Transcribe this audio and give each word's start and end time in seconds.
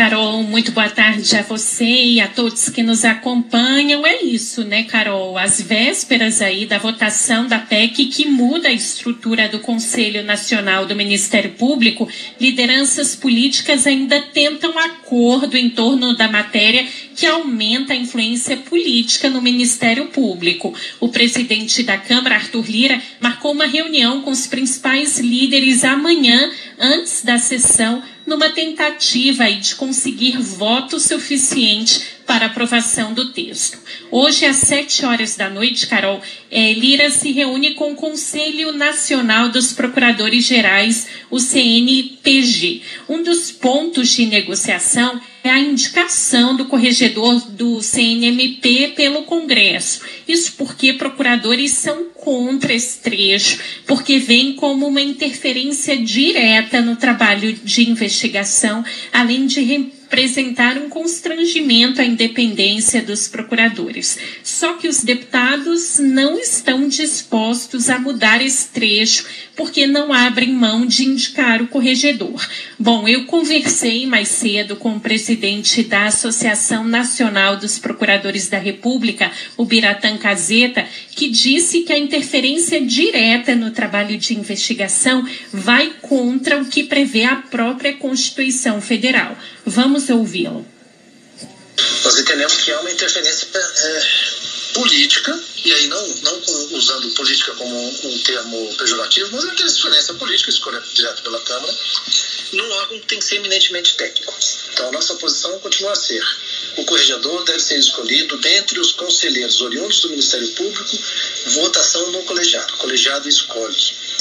Carol, 0.00 0.42
muito 0.42 0.72
boa 0.72 0.88
tarde 0.88 1.36
a 1.36 1.42
você 1.42 1.84
e 1.84 2.22
a 2.22 2.26
todos 2.26 2.70
que 2.70 2.82
nos 2.82 3.04
acompanham. 3.04 4.06
É 4.06 4.22
isso, 4.22 4.64
né, 4.64 4.84
Carol? 4.84 5.36
As 5.36 5.60
vésperas 5.60 6.40
aí 6.40 6.64
da 6.64 6.78
votação 6.78 7.46
da 7.46 7.58
PEC 7.58 8.06
que 8.06 8.24
muda 8.24 8.68
a 8.68 8.72
estrutura 8.72 9.46
do 9.46 9.58
Conselho 9.58 10.24
Nacional 10.24 10.86
do 10.86 10.96
Ministério 10.96 11.50
Público, 11.50 12.08
lideranças 12.40 13.14
políticas 13.14 13.86
ainda 13.86 14.22
tentam 14.22 14.78
acordo 14.78 15.54
em 15.54 15.68
torno 15.68 16.16
da 16.16 16.28
matéria 16.28 16.86
que 17.14 17.26
aumenta 17.26 17.92
a 17.92 17.96
influência 17.96 18.56
política 18.56 19.28
no 19.28 19.42
Ministério 19.42 20.06
Público. 20.06 20.72
O 20.98 21.10
presidente 21.10 21.82
da 21.82 21.98
Câmara, 21.98 22.36
Arthur 22.36 22.64
Lira, 22.66 23.02
marcou 23.20 23.52
uma 23.52 23.66
reunião 23.66 24.22
com 24.22 24.30
os 24.30 24.46
principais 24.46 25.18
líderes 25.18 25.84
amanhã, 25.84 26.50
antes 26.80 27.22
da 27.22 27.38
sessão 27.38 28.02
numa 28.26 28.48
tentativa 28.48 29.50
de 29.50 29.74
conseguir 29.74 30.38
voto 30.38 30.98
suficiente 30.98 32.18
para 32.26 32.46
aprovação 32.46 33.12
do 33.12 33.32
texto. 33.32 33.76
Hoje, 34.10 34.46
às 34.46 34.56
sete 34.56 35.04
horas 35.04 35.36
da 35.36 35.50
noite, 35.50 35.88
Carol, 35.88 36.22
é, 36.50 36.72
Lira 36.72 37.10
se 37.10 37.32
reúne 37.32 37.74
com 37.74 37.92
o 37.92 37.96
Conselho 37.96 38.72
Nacional 38.72 39.48
dos 39.48 39.72
Procuradores 39.72 40.44
Gerais, 40.44 41.08
o 41.28 41.40
CNPG. 41.40 42.82
Um 43.08 43.22
dos 43.24 43.50
pontos 43.50 44.10
de 44.10 44.26
negociação 44.26 45.20
é 45.42 45.50
a 45.50 45.58
indicação 45.58 46.54
do 46.54 46.66
corregedor 46.66 47.40
do 47.50 47.82
CNMP 47.82 48.92
pelo 48.94 49.24
Congresso. 49.24 50.02
Isso 50.28 50.52
porque 50.56 50.92
procuradores 50.92 51.72
são 51.72 52.06
contra 52.20 52.72
esse 52.72 52.98
trecho, 52.98 53.58
porque 53.86 54.18
vem 54.18 54.54
como 54.54 54.86
uma 54.86 55.00
interferência 55.00 55.96
direta 55.96 56.80
no 56.80 56.96
trabalho 56.96 57.52
de 57.52 57.88
investigação, 57.88 58.84
além 59.12 59.46
de 59.46 59.60
representar 60.10 60.76
um 60.76 60.88
constrangimento 60.88 62.00
à 62.00 62.04
independência 62.04 63.00
dos 63.00 63.28
procuradores. 63.28 64.18
Só 64.42 64.72
que 64.72 64.88
os 64.88 65.04
deputados 65.04 66.00
não 66.00 66.36
estão 66.36 66.88
dispostos 66.88 67.88
a 67.88 67.96
mudar 67.96 68.44
esse 68.44 68.68
trecho 68.70 69.24
porque 69.54 69.86
não 69.86 70.12
abrem 70.12 70.52
mão 70.52 70.84
de 70.84 71.04
indicar 71.04 71.62
o 71.62 71.68
corregedor. 71.68 72.44
Bom, 72.78 73.06
eu 73.06 73.26
conversei 73.26 74.04
mais 74.06 74.28
cedo 74.28 74.74
com 74.74 74.96
o 74.96 75.00
presidente 75.00 75.84
da 75.84 76.06
Associação 76.06 76.82
Nacional 76.82 77.56
dos 77.56 77.78
Procuradores 77.78 78.48
da 78.48 78.58
República, 78.58 79.30
o 79.56 79.64
Biratan 79.64 80.16
Caseta, 80.16 80.86
que 81.14 81.28
disse 81.28 81.82
que 81.82 81.92
a 81.92 81.98
interferência 81.98 82.80
direta 82.80 83.54
no 83.54 83.70
trabalho 83.70 84.16
de 84.16 84.34
investigação 84.34 85.24
vai 85.52 85.92
contra 86.00 86.60
o 86.60 86.64
que 86.64 86.84
prevê 86.84 87.24
a 87.24 87.36
própria 87.36 87.92
Constituição 87.92 88.80
Federal. 88.80 89.36
Vamos 89.66 89.99
ouvi-lo. 90.12 90.66
Nós 92.04 92.18
entendemos 92.18 92.56
que 92.56 92.70
há 92.70 92.80
uma 92.80 92.90
interferência 92.90 93.46
é, 93.54 94.02
política, 94.72 95.38
e 95.64 95.72
aí 95.72 95.86
não, 95.88 96.08
não 96.22 96.42
usando 96.72 97.10
política 97.10 97.52
como 97.54 97.74
um, 97.74 98.00
um 98.04 98.18
termo 98.18 98.74
pejorativo, 98.76 99.28
mas 99.32 99.42
é 99.42 99.46
uma 99.46 99.54
interferência 99.54 100.14
política, 100.14 100.50
escolha 100.50 100.82
direto 100.94 101.22
pela 101.22 101.40
Câmara, 101.40 101.74
num 102.52 102.70
órgão 102.70 103.00
que 103.00 103.06
tem 103.06 103.18
que 103.18 103.24
ser 103.24 103.36
eminentemente 103.36 103.94
técnico. 103.94 104.34
Então 104.72 104.88
a 104.88 104.92
nossa 104.92 105.14
posição 105.14 105.58
continua 105.60 105.92
a 105.92 105.96
ser 105.96 106.22
o 106.76 106.84
corregedor 106.84 107.44
deve 107.44 107.60
ser 107.60 107.78
escolhido 107.78 108.36
dentre 108.38 108.78
os 108.78 108.92
conselheiros 108.92 109.60
oriundos 109.60 110.00
do 110.00 110.10
Ministério 110.10 110.48
Público, 110.52 110.98
votação 111.46 112.10
no 112.12 112.22
colegiado. 112.22 112.74
O 112.74 112.76
colegiado 112.78 113.28
escolhe. 113.28 113.76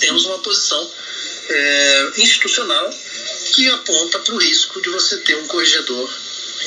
Temos 0.00 0.24
uma 0.26 0.38
posição 0.38 0.90
é, 1.48 2.12
institucional 2.18 2.90
que 3.52 3.68
aponta 3.68 4.18
para 4.18 4.34
o 4.34 4.38
risco 4.38 4.80
de 4.80 4.88
você 4.90 5.18
ter 5.18 5.36
um 5.36 5.46
corregedor 5.46 6.10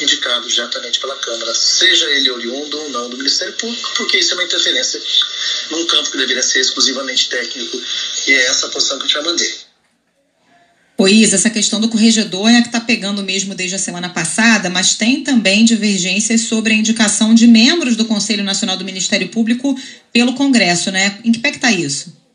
indicado 0.01 0.47
diretamente 0.47 0.99
pela 0.99 1.15
Câmara, 1.15 1.53
seja 1.55 2.05
ele 2.11 2.29
oriundo 2.29 2.77
ou 2.77 2.89
não 2.89 3.09
do 3.09 3.17
Ministério 3.17 3.53
Público, 3.53 3.93
porque 3.95 4.17
isso 4.17 4.33
é 4.33 4.35
uma 4.35 4.43
interferência 4.43 5.01
num 5.71 5.85
campo 5.85 6.11
que 6.11 6.17
deveria 6.17 6.43
ser 6.43 6.59
exclusivamente 6.59 7.29
técnico, 7.29 7.81
e 8.27 8.31
é 8.31 8.45
essa 8.45 8.67
a 8.67 8.69
posição 8.69 8.99
que 8.99 9.05
eu 9.05 9.09
te 9.09 9.21
mandei. 9.21 9.67
Isa, 11.09 11.35
essa 11.35 11.49
questão 11.49 11.79
do 11.79 11.89
corregedor 11.89 12.49
é 12.49 12.57
a 12.57 12.61
que 12.61 12.67
está 12.67 12.81
pegando 12.81 13.23
mesmo 13.23 13.53
desde 13.53 13.75
a 13.75 13.79
semana 13.79 14.09
passada, 14.09 14.69
mas 14.69 14.95
tem 14.95 15.23
também 15.23 15.63
divergências 15.63 16.41
sobre 16.41 16.73
a 16.73 16.75
indicação 16.75 17.33
de 17.33 17.47
membros 17.47 17.95
do 17.95 18.05
Conselho 18.05 18.43
Nacional 18.43 18.77
do 18.77 18.85
Ministério 18.85 19.29
Público 19.29 19.79
pelo 20.11 20.33
Congresso, 20.33 20.91
né? 20.91 21.19
Em 21.23 21.31
que 21.31 21.39
pé 21.39 21.51
que 21.51 21.57
está 21.57 21.71
isso? 21.71 22.26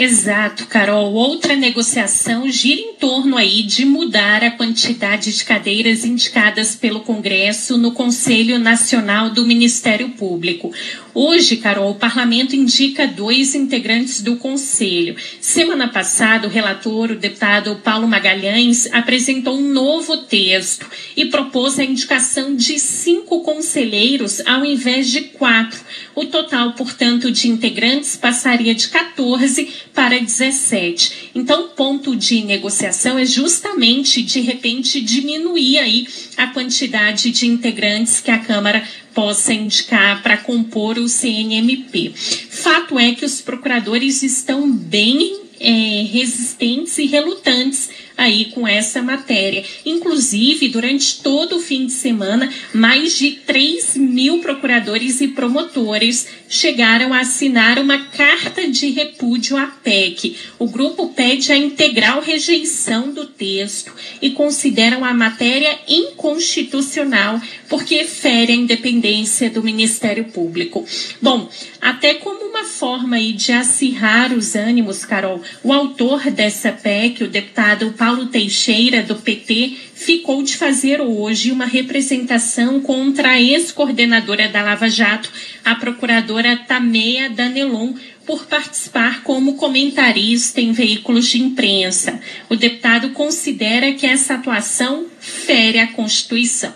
Exato, 0.00 0.66
Carol. 0.66 1.12
Outra 1.12 1.56
negociação 1.56 2.48
gira 2.48 2.80
em 2.80 2.94
torno 2.94 3.36
aí 3.36 3.64
de 3.64 3.84
mudar 3.84 4.44
a 4.44 4.50
quantidade 4.52 5.32
de 5.32 5.44
cadeiras 5.44 6.04
indicadas 6.04 6.76
pelo 6.76 7.00
Congresso 7.00 7.76
no 7.76 7.90
Conselho 7.90 8.60
Nacional 8.60 9.30
do 9.30 9.44
Ministério 9.44 10.10
Público. 10.10 10.72
Hoje, 11.12 11.56
Carol, 11.56 11.90
o 11.90 11.94
parlamento 11.96 12.54
indica 12.54 13.08
dois 13.08 13.56
integrantes 13.56 14.22
do 14.22 14.36
conselho. 14.36 15.16
Semana 15.40 15.88
passada, 15.88 16.46
o 16.46 16.50
relator, 16.50 17.10
o 17.10 17.16
deputado 17.16 17.74
Paulo 17.82 18.06
Magalhães, 18.06 18.86
apresentou 18.92 19.58
um 19.58 19.72
novo 19.72 20.18
texto 20.18 20.88
e 21.16 21.24
propôs 21.24 21.76
a 21.76 21.82
indicação 21.84 22.54
de 22.54 22.78
cinco 22.78 23.40
conselheiros 23.40 24.40
ao 24.46 24.64
invés 24.64 25.10
de 25.10 25.22
quatro. 25.22 25.80
O 26.14 26.24
total, 26.26 26.74
portanto, 26.74 27.32
de 27.32 27.48
integrantes 27.48 28.16
passaria 28.16 28.72
de 28.72 28.86
14 28.86 29.87
para 29.94 30.18
17. 30.18 31.30
Então, 31.34 31.66
o 31.66 31.68
ponto 31.70 32.14
de 32.14 32.42
negociação 32.42 33.18
é 33.18 33.24
justamente, 33.24 34.22
de 34.22 34.40
repente, 34.40 35.00
diminuir 35.00 35.78
aí 35.78 36.06
a 36.36 36.48
quantidade 36.48 37.30
de 37.30 37.46
integrantes 37.46 38.20
que 38.20 38.30
a 38.30 38.38
Câmara 38.38 38.86
possa 39.14 39.52
indicar 39.52 40.22
para 40.22 40.36
compor 40.36 40.98
o 40.98 41.08
CNMP. 41.08 42.12
Fato 42.14 42.98
é 42.98 43.14
que 43.14 43.24
os 43.24 43.40
procuradores 43.40 44.22
estão 44.22 44.70
bem 44.70 45.47
é, 45.60 46.02
resistentes 46.10 46.98
e 46.98 47.06
relutantes 47.06 47.90
aí 48.18 48.46
com 48.46 48.66
essa 48.66 49.00
matéria. 49.00 49.64
Inclusive, 49.86 50.68
durante 50.68 51.22
todo 51.22 51.56
o 51.56 51.60
fim 51.60 51.86
de 51.86 51.92
semana, 51.92 52.52
mais 52.74 53.16
de 53.16 53.30
3 53.46 53.96
mil 53.96 54.40
procuradores 54.40 55.20
e 55.20 55.28
promotores 55.28 56.26
chegaram 56.48 57.12
a 57.14 57.20
assinar 57.20 57.78
uma 57.78 58.06
carta 58.06 58.66
de 58.66 58.90
repúdio 58.90 59.56
à 59.56 59.66
PEC. 59.66 60.36
O 60.58 60.66
grupo 60.66 61.10
pede 61.10 61.52
a 61.52 61.56
integral 61.56 62.20
rejeição 62.20 63.12
do 63.12 63.24
texto 63.24 63.92
e 64.20 64.30
consideram 64.30 65.04
a 65.04 65.14
matéria 65.14 65.78
inconstitucional 65.86 67.40
porque 67.68 68.04
fere 68.04 68.52
a 68.52 68.56
independência 68.56 69.48
do 69.48 69.62
Ministério 69.62 70.24
Público. 70.24 70.84
Bom, 71.22 71.48
até 71.80 72.14
como 72.14 72.47
uma 72.58 72.64
forma 72.64 73.16
aí 73.16 73.32
de 73.32 73.52
acirrar 73.52 74.32
os 74.32 74.56
ânimos, 74.56 75.04
Carol, 75.04 75.40
o 75.62 75.72
autor 75.72 76.28
dessa 76.28 76.72
PEC, 76.72 77.22
o 77.22 77.28
deputado 77.28 77.92
Paulo 77.92 78.26
Teixeira, 78.26 79.00
do 79.00 79.14
PT, 79.14 79.76
ficou 79.94 80.42
de 80.42 80.56
fazer 80.56 81.00
hoje 81.00 81.52
uma 81.52 81.66
representação 81.66 82.80
contra 82.80 83.30
a 83.30 83.40
ex-coordenadora 83.40 84.48
da 84.48 84.62
Lava 84.62 84.90
Jato, 84.90 85.30
a 85.64 85.76
procuradora 85.76 86.56
Tameia 86.56 87.30
Danelon, 87.30 87.94
por 88.26 88.44
participar 88.46 89.22
como 89.22 89.54
comentarista 89.54 90.60
em 90.60 90.72
veículos 90.72 91.28
de 91.28 91.40
imprensa. 91.40 92.20
O 92.48 92.56
deputado 92.56 93.10
considera 93.10 93.92
que 93.92 94.04
essa 94.04 94.34
atuação 94.34 95.06
fere 95.20 95.78
a 95.78 95.92
Constituição. 95.92 96.74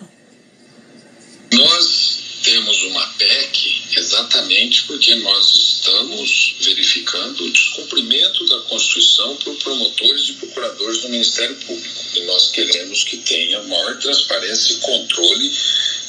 Nós 1.53 2.41
temos 2.45 2.83
uma 2.85 3.07
PEC 3.19 3.83
exatamente 4.23 4.85
porque 4.85 5.15
nós 5.17 5.55
estamos 5.55 6.55
verificando 6.61 7.45
o 7.45 7.51
descumprimento 7.51 8.47
da 8.47 8.61
Constituição 8.61 9.37
por 9.37 9.57
promotores 9.57 10.29
e 10.29 10.33
procuradores 10.35 11.03
do 11.03 11.09
Ministério 11.09 11.57
Público. 11.57 12.05
E 12.15 12.21
nós 12.21 12.51
queremos 12.51 13.03
que 13.05 13.17
tenha 13.17 13.61
maior 13.65 13.99
transparência 13.99 14.75
e 14.75 14.77
controle 14.77 15.53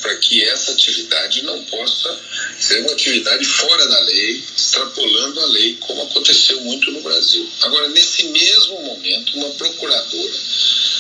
para 0.02 0.16
que 0.18 0.44
essa 0.44 0.74
atividade 0.74 1.42
não 1.44 1.64
possa 1.64 2.20
ser 2.60 2.82
uma 2.82 2.92
atividade 2.92 3.46
fora 3.46 3.88
da 3.88 4.00
lei, 4.02 4.44
extrapolando 4.56 5.40
a 5.40 5.46
lei, 5.46 5.78
como 5.80 6.04
aconteceu 6.04 6.60
muito 6.62 6.92
no 6.92 7.02
Brasil. 7.02 7.50
Agora, 7.62 7.88
nesse 7.90 8.26
mesmo 8.26 8.82
momento, 8.82 9.38
uma 9.38 9.50
procuradora 9.52 10.34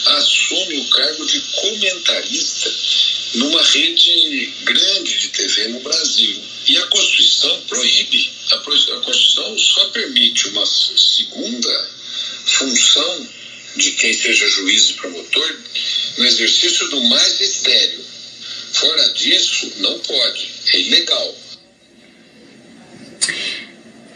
assume 0.05 0.79
o 0.79 0.89
cargo 0.89 1.25
de 1.25 1.39
comentarista 1.39 2.71
numa 3.35 3.63
rede 3.63 4.53
grande 4.61 5.17
de 5.17 5.22
TV 5.33 5.67
no 5.69 5.79
Brasil. 5.81 6.41
E 6.67 6.77
a 6.77 6.87
Constituição 6.87 7.61
proíbe. 7.67 8.31
A 8.51 8.57
Constituição 8.57 9.57
só 9.57 9.89
permite 9.89 10.47
uma 10.49 10.65
segunda 10.65 11.91
função 12.45 13.27
de 13.75 13.91
quem 13.93 14.13
seja 14.13 14.47
juiz 14.47 14.91
e 14.91 14.93
promotor 14.93 15.57
no 16.17 16.25
exercício 16.25 16.87
do 16.89 17.01
magistério. 17.05 18.05
Fora 18.73 19.09
disso, 19.13 19.71
não 19.77 19.99
pode. 19.99 20.49
É 20.73 20.79
ilegal. 20.79 21.35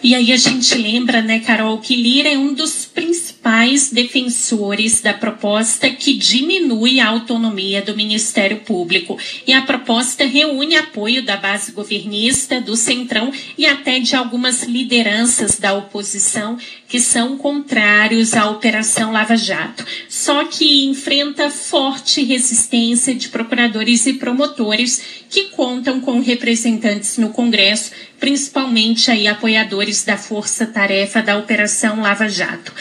E 0.03 0.13
aí 0.13 0.31
a 0.31 0.37
gente 0.37 0.75
lembra, 0.75 1.21
né, 1.21 1.39
Carol, 1.39 1.79
que 1.81 1.95
Lira 1.95 2.29
é 2.29 2.37
um 2.37 2.53
dos 2.53 2.85
principais 2.85 3.36
principais 3.47 3.89
defensores 3.89 4.99
da 4.99 5.13
proposta 5.13 5.89
que 5.89 6.13
diminui 6.13 6.99
a 6.99 7.07
autonomia 7.07 7.81
do 7.81 7.95
Ministério 7.95 8.57
Público. 8.57 9.17
E 9.47 9.53
a 9.53 9.61
proposta 9.61 10.25
reúne 10.25 10.75
apoio 10.75 11.23
da 11.23 11.37
base 11.37 11.71
governista, 11.71 12.59
do 12.59 12.75
Centrão 12.75 13.31
e 13.57 13.65
até 13.65 13.99
de 13.99 14.17
algumas 14.17 14.63
lideranças 14.63 15.57
da 15.57 15.73
oposição 15.73 16.57
que 16.89 16.99
são 16.99 17.37
contrários 17.37 18.33
à 18.33 18.49
Operação 18.49 19.13
Lava 19.13 19.37
Jato. 19.37 19.85
Só 20.09 20.43
que 20.45 20.85
enfrenta 20.85 21.49
forte 21.49 22.23
resistência 22.23 23.15
de 23.15 23.29
procuradores 23.29 24.05
e 24.07 24.13
promotores 24.13 25.01
que 25.29 25.45
contam 25.45 26.01
com 26.01 26.19
representantes 26.19 27.17
no 27.17 27.29
Congresso 27.29 27.91
principalmente 28.19 29.11
aí 29.11 29.27
apoiadores 29.27 30.03
da 30.03 30.17
força-tarefa 30.17 31.21
da 31.21 31.37
Operação 31.37 32.01
Lava 32.01 32.27
Jato. 32.27 32.73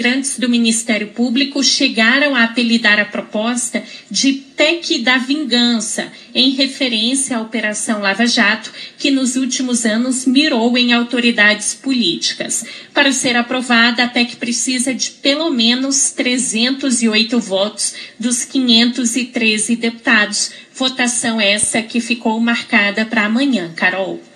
Integrantes 0.00 0.38
do 0.38 0.48
Ministério 0.48 1.08
Público 1.08 1.62
chegaram 1.62 2.34
a 2.34 2.44
apelidar 2.44 2.98
a 2.98 3.04
proposta 3.04 3.82
de 4.10 4.32
PEC 4.32 5.00
da 5.00 5.18
Vingança, 5.18 6.10
em 6.34 6.52
referência 6.52 7.36
à 7.36 7.42
Operação 7.42 8.00
Lava 8.00 8.26
Jato, 8.26 8.72
que 8.96 9.10
nos 9.10 9.36
últimos 9.36 9.84
anos 9.84 10.24
mirou 10.24 10.78
em 10.78 10.94
autoridades 10.94 11.74
políticas. 11.74 12.64
Para 12.94 13.12
ser 13.12 13.36
aprovada, 13.36 14.04
a 14.04 14.08
PEC 14.08 14.36
precisa 14.36 14.94
de 14.94 15.10
pelo 15.10 15.50
menos 15.50 16.12
308 16.12 17.38
votos 17.38 17.92
dos 18.18 18.42
513 18.42 19.76
deputados. 19.76 20.50
Votação 20.74 21.38
essa 21.38 21.82
que 21.82 22.00
ficou 22.00 22.40
marcada 22.40 23.04
para 23.04 23.26
amanhã, 23.26 23.70
Carol. 23.76 24.29